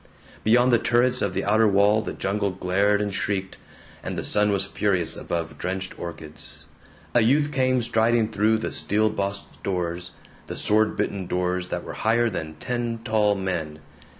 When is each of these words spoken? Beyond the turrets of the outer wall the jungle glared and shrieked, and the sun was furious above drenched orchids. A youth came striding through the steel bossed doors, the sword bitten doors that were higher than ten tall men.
Beyond 0.43 0.71
the 0.71 0.79
turrets 0.79 1.21
of 1.21 1.35
the 1.35 1.45
outer 1.45 1.67
wall 1.67 2.01
the 2.01 2.11
jungle 2.13 2.49
glared 2.49 3.01
and 3.03 3.13
shrieked, 3.13 3.57
and 4.01 4.17
the 4.17 4.23
sun 4.23 4.51
was 4.51 4.65
furious 4.65 5.15
above 5.15 5.59
drenched 5.59 5.93
orchids. 5.99 6.65
A 7.13 7.21
youth 7.21 7.51
came 7.51 7.83
striding 7.83 8.31
through 8.31 8.57
the 8.57 8.71
steel 8.71 9.11
bossed 9.11 9.61
doors, 9.61 10.13
the 10.47 10.57
sword 10.57 10.97
bitten 10.97 11.27
doors 11.27 11.67
that 11.67 11.83
were 11.83 11.93
higher 11.93 12.31
than 12.31 12.55
ten 12.55 13.01
tall 13.03 13.35
men. 13.35 13.77